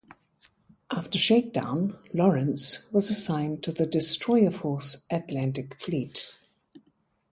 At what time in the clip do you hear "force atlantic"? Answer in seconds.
4.49-5.75